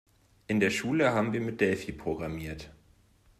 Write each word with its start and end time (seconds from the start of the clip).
In 0.47 0.59
der 0.59 0.71
Schule 0.71 1.13
haben 1.13 1.31
wir 1.31 1.41
mit 1.41 1.61
Delphi 1.61 1.91
programmiert. 1.91 2.71